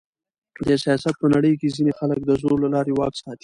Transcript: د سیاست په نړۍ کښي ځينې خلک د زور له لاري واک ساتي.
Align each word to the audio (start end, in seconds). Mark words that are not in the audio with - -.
د 0.67 0.69
سیاست 0.83 1.15
په 1.21 1.27
نړۍ 1.33 1.51
کښي 1.59 1.69
ځينې 1.75 1.91
خلک 1.99 2.19
د 2.25 2.31
زور 2.41 2.57
له 2.63 2.69
لاري 2.75 2.93
واک 2.93 3.13
ساتي. 3.21 3.39